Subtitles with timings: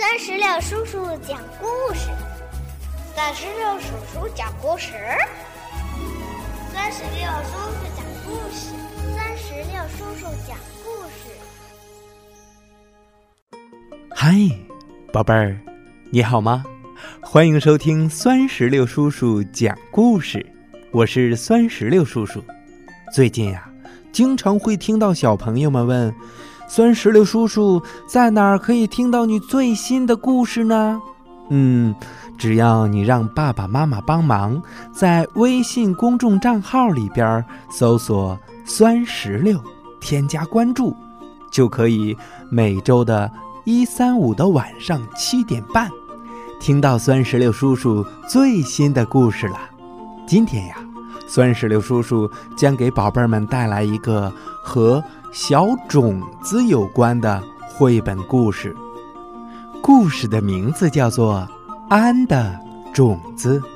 [0.00, 2.08] 三十六叔叔讲故事，
[3.14, 4.94] 三十六叔叔讲故事，
[6.72, 8.72] 三十六叔叔讲故事，
[9.14, 11.28] 三十六叔叔讲故事。
[14.08, 14.34] 嗨，
[15.12, 15.54] 宝贝儿，
[16.10, 16.64] 你好吗？
[17.20, 20.44] 欢迎收听酸石榴叔叔讲故事，
[20.92, 22.42] 我是酸石榴叔叔。
[23.12, 23.70] 最近呀，
[24.12, 26.10] 经常会听到小朋友们问。
[26.72, 31.02] 酸石榴叔叔在哪儿可以听到你最新的故事呢？
[31.48, 31.92] 嗯，
[32.38, 39.60] 只要你让爸爸妈妈帮忙，在微信公众账号里边搜索“酸石榴”，
[40.00, 40.94] 添加关注，
[41.50, 42.16] 就可以
[42.48, 43.28] 每周的
[43.64, 45.90] 一三五的晚上七点半，
[46.60, 49.58] 听到酸石榴叔叔最新的故事了。
[50.24, 50.76] 今天呀，
[51.26, 55.02] 酸石榴叔叔将给宝贝们带来一个和。
[55.32, 58.74] 小种子有关的绘本故事，
[59.80, 61.46] 故事的名字叫做
[61.88, 62.58] 《安的
[62.92, 63.60] 种子》。《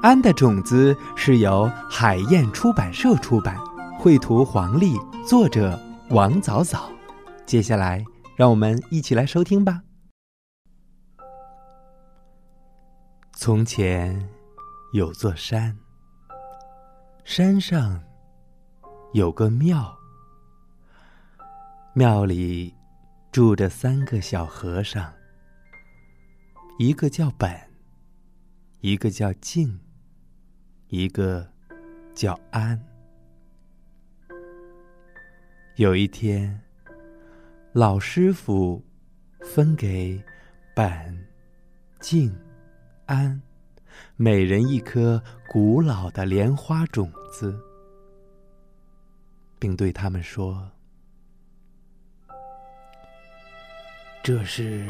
[0.00, 3.58] 安的种子》是由海燕出版社出版，
[3.98, 6.90] 绘图黄丽，作者王早早。
[7.44, 8.02] 接下来，
[8.34, 9.82] 让我们一起来收听吧。
[13.34, 14.26] 从前
[14.94, 15.76] 有座山，
[17.22, 18.00] 山上
[19.12, 19.94] 有个庙。
[21.98, 22.74] 庙里
[23.32, 25.10] 住着三个小和尚，
[26.78, 27.50] 一个叫本，
[28.82, 29.80] 一个叫静，
[30.88, 31.50] 一个
[32.14, 32.78] 叫安。
[35.76, 36.60] 有一天，
[37.72, 38.84] 老师傅
[39.40, 40.22] 分给
[40.74, 41.26] 本、
[41.98, 42.30] 静、
[43.06, 43.40] 安
[44.16, 47.58] 每人一颗古老的莲花种子，
[49.58, 50.70] 并对他们说。
[54.26, 54.84] 这是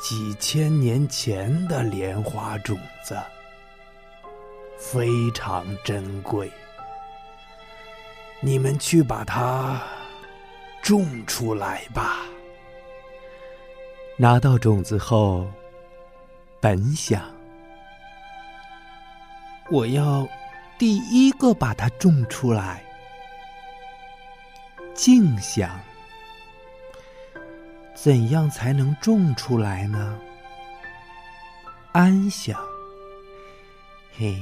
[0.00, 3.14] 几千年前的莲花种子，
[4.78, 6.50] 非常珍贵。
[8.40, 9.78] 你们去把它
[10.80, 12.20] 种出来吧。
[14.16, 15.46] 拿到种子后，
[16.58, 17.22] 本想：
[19.70, 20.26] 我要
[20.78, 22.82] 第一个把它种出来。
[24.94, 25.78] 静想。
[28.00, 30.16] 怎样才能种出来呢？
[31.90, 32.56] 安想，
[34.16, 34.40] 嘿，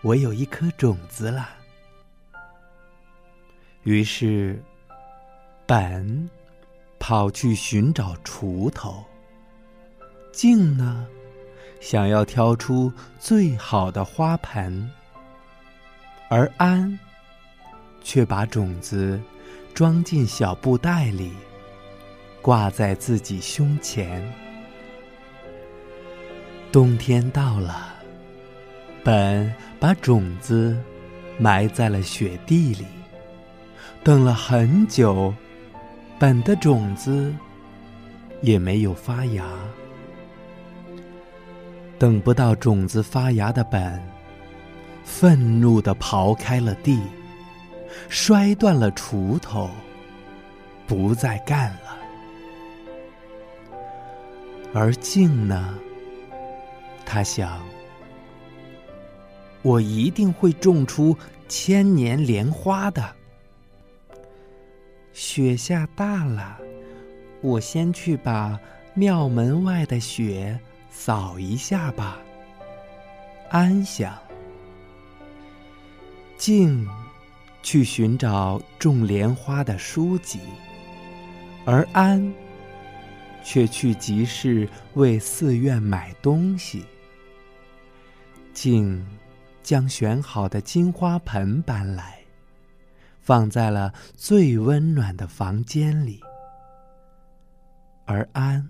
[0.00, 1.48] 我有一颗种子了。
[3.82, 4.62] 于是，
[5.66, 6.30] 本
[7.00, 9.04] 跑去寻找锄头，
[10.32, 11.04] 静呢，
[11.80, 14.88] 想要挑出最好的花盆，
[16.28, 16.96] 而安
[18.04, 19.20] 却把种子
[19.74, 21.32] 装进小布袋里。
[22.42, 24.22] 挂在自己胸前。
[26.72, 27.94] 冬天到了，
[29.04, 30.76] 本把种子
[31.38, 32.84] 埋在了雪地里，
[34.02, 35.32] 等了很久，
[36.18, 37.32] 本的种子
[38.40, 39.44] 也没有发芽。
[41.98, 44.02] 等不到种子发芽的本，
[45.04, 47.00] 愤怒的刨开了地，
[48.08, 49.70] 摔断了锄头，
[50.86, 52.01] 不再干了。
[54.74, 55.78] 而静呢？
[57.04, 57.62] 他想，
[59.60, 61.16] 我一定会种出
[61.46, 63.14] 千年莲花的。
[65.12, 66.58] 雪下大了，
[67.42, 68.58] 我先去把
[68.94, 70.58] 庙门外的雪
[70.90, 72.18] 扫一下吧。
[73.50, 74.16] 安想，
[76.38, 76.88] 静
[77.62, 80.40] 去寻找种莲花的书籍，
[81.66, 82.32] 而安。
[83.42, 86.84] 却去集市为寺院买东西。
[88.52, 89.04] 静
[89.62, 92.22] 将选好的金花盆搬来，
[93.20, 96.20] 放在了最温暖的房间里。
[98.04, 98.68] 而安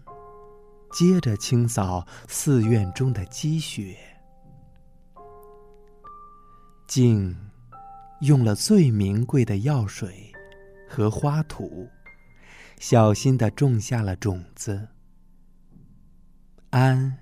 [0.93, 3.97] 接着清扫寺院中的积雪。
[6.87, 7.35] 静
[8.21, 10.31] 用了最名贵的药水
[10.87, 11.89] 和花土。
[12.83, 14.89] 小心的种下了种子。
[16.71, 17.17] 安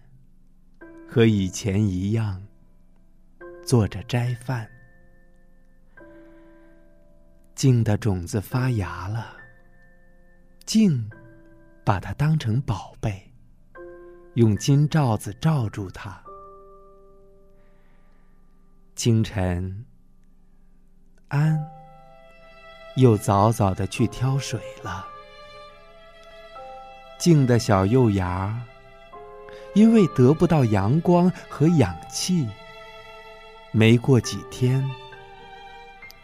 [1.07, 2.43] 和以前一样，
[3.63, 4.67] 做着斋饭。
[7.55, 9.37] 静的种子发芽了，
[10.65, 11.11] 静
[11.85, 13.31] 把它当成宝贝，
[14.33, 16.25] 用金罩子罩住它。
[18.97, 19.85] 清晨，
[21.29, 21.63] 安
[22.97, 25.07] 又早早的去挑水了。
[27.21, 28.59] 静的小幼芽，
[29.75, 32.49] 因为得不到阳光和氧气，
[33.73, 34.83] 没过几天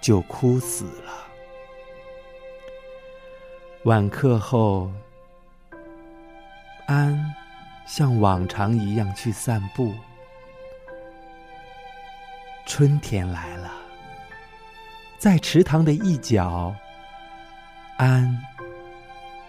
[0.00, 1.12] 就枯死了。
[3.84, 4.90] 晚课后，
[6.87, 7.34] 安
[7.87, 9.93] 像往常一样去散步。
[12.64, 13.70] 春天来了，
[15.19, 16.75] 在池塘的一角，
[17.98, 18.43] 安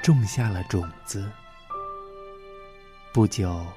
[0.08, 1.30] 种下了种子。
[3.12, 3.68] 不久，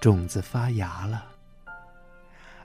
[0.00, 1.26] 种子发芽了。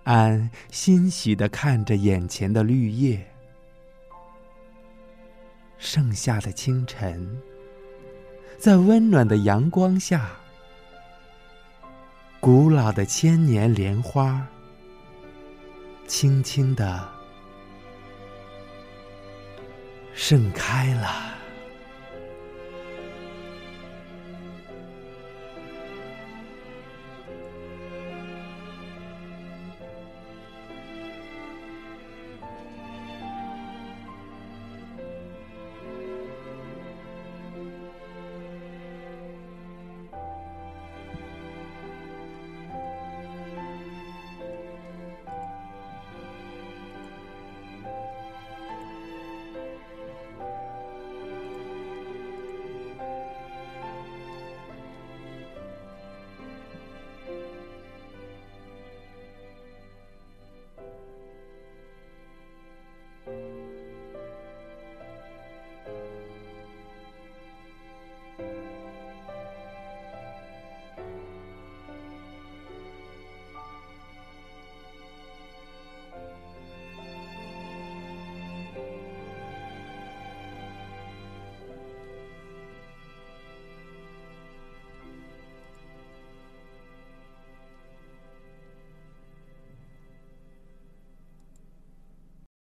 [0.05, 3.29] 安欣喜的看着眼前的绿叶。
[5.77, 7.37] 盛夏的清晨，
[8.57, 10.31] 在温暖的阳光下，
[12.39, 14.47] 古老的千年莲花
[16.07, 17.05] 轻轻的
[20.13, 21.32] 盛开了。